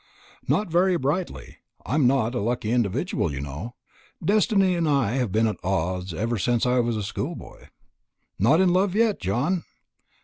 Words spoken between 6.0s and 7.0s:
ever since I was